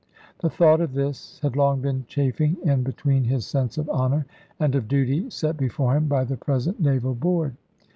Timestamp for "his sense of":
3.25-3.87